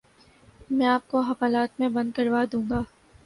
میں 0.69 0.87
آپ 0.87 1.07
کو 1.07 1.19
حوالات 1.21 1.79
میں 1.79 1.89
بند 1.89 2.11
کروا 2.15 2.43
دوں 2.51 2.63
گا 2.69 2.81